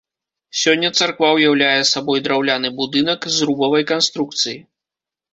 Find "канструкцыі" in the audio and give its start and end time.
3.93-4.55